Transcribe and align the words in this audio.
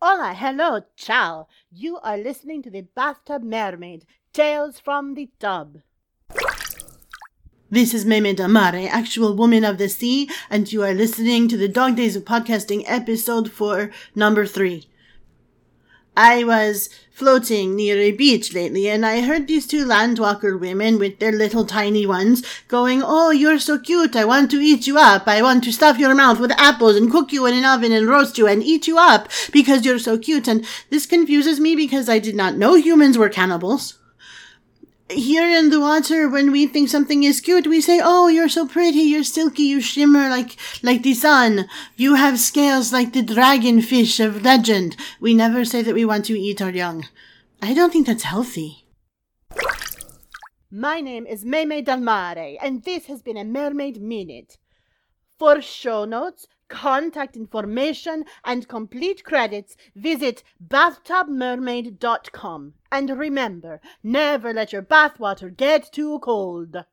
Hola, 0.00 0.32
hello, 0.32 0.82
ciao. 0.94 1.48
You 1.72 1.98
are 2.04 2.16
listening 2.16 2.62
to 2.62 2.70
the 2.70 2.82
Bathtub 2.82 3.42
Mermaid, 3.42 4.06
Tales 4.32 4.78
from 4.78 5.14
the 5.14 5.28
Tub. 5.40 5.78
This 7.68 7.92
is 7.92 8.04
Mei-Mei 8.04 8.34
del 8.34 8.46
Mare, 8.46 8.88
actual 8.88 9.34
woman 9.34 9.64
of 9.64 9.76
the 9.76 9.88
sea, 9.88 10.30
and 10.48 10.72
you 10.72 10.84
are 10.84 10.94
listening 10.94 11.48
to 11.48 11.56
the 11.56 11.66
Dog 11.66 11.96
Days 11.96 12.14
of 12.14 12.24
Podcasting 12.24 12.84
episode 12.86 13.50
for 13.50 13.90
number 14.14 14.46
three. 14.46 14.88
I 16.20 16.42
was 16.42 16.90
floating 17.12 17.76
near 17.76 17.96
a 17.96 18.10
beach 18.10 18.52
lately 18.52 18.88
and 18.88 19.06
I 19.06 19.20
heard 19.20 19.46
these 19.46 19.68
two 19.68 19.86
landwalker 19.86 20.58
women 20.58 20.98
with 20.98 21.20
their 21.20 21.30
little 21.30 21.64
tiny 21.64 22.06
ones 22.06 22.42
going, 22.66 23.02
Oh, 23.04 23.30
you're 23.30 23.60
so 23.60 23.78
cute. 23.78 24.16
I 24.16 24.24
want 24.24 24.50
to 24.50 24.58
eat 24.58 24.88
you 24.88 24.98
up. 24.98 25.28
I 25.28 25.42
want 25.42 25.62
to 25.62 25.72
stuff 25.72 25.96
your 25.96 26.16
mouth 26.16 26.40
with 26.40 26.50
apples 26.58 26.96
and 26.96 27.08
cook 27.08 27.32
you 27.32 27.46
in 27.46 27.54
an 27.54 27.64
oven 27.64 27.92
and 27.92 28.08
roast 28.08 28.36
you 28.36 28.48
and 28.48 28.64
eat 28.64 28.88
you 28.88 28.98
up 28.98 29.28
because 29.52 29.84
you're 29.84 30.00
so 30.00 30.18
cute. 30.18 30.48
And 30.48 30.66
this 30.90 31.06
confuses 31.06 31.60
me 31.60 31.76
because 31.76 32.08
I 32.08 32.18
did 32.18 32.34
not 32.34 32.56
know 32.56 32.74
humans 32.74 33.16
were 33.16 33.28
cannibals 33.28 33.94
here 35.10 35.48
in 35.48 35.70
the 35.70 35.80
water 35.80 36.28
when 36.28 36.52
we 36.52 36.66
think 36.66 36.88
something 36.88 37.22
is 37.24 37.40
cute 37.40 37.66
we 37.66 37.80
say 37.80 38.00
oh 38.02 38.28
you're 38.28 38.48
so 38.48 38.66
pretty 38.66 39.00
you're 39.00 39.24
silky 39.24 39.62
you 39.62 39.80
shimmer 39.80 40.28
like 40.28 40.56
like 40.82 41.02
the 41.02 41.14
sun. 41.14 41.68
You 41.96 42.14
have 42.14 42.38
scales 42.38 42.92
like 42.92 43.12
the 43.12 43.22
dragonfish 43.22 44.24
of 44.24 44.42
legend. 44.42 44.96
We 45.20 45.34
never 45.34 45.64
say 45.64 45.82
that 45.82 45.94
we 45.94 46.04
want 46.04 46.24
to 46.26 46.38
eat 46.38 46.62
our 46.62 46.70
young. 46.70 47.06
I 47.62 47.74
don't 47.74 47.92
think 47.92 48.06
that's 48.06 48.22
healthy. 48.22 48.84
My 50.70 51.00
name 51.00 51.26
is 51.26 51.44
Mei-Mei 51.44 51.82
del 51.82 52.00
Mare, 52.00 52.56
and 52.62 52.84
this 52.84 53.06
has 53.06 53.22
been 53.22 53.38
a 53.38 53.44
Mermaid 53.44 54.00
Minute. 54.00 54.58
For 55.38 55.60
show 55.62 56.04
notes, 56.04 56.46
contact 56.68 57.36
information, 57.36 58.24
and 58.44 58.68
complete 58.68 59.24
credits, 59.24 59.76
visit 59.94 60.42
bathtubmermaid.com. 60.66 62.74
And 62.92 63.10
remember, 63.10 63.80
never 64.02 64.52
let 64.52 64.72
your 64.72 64.82
bathwater 64.82 65.56
get 65.56 65.92
too 65.92 66.18
cold. 66.20 66.84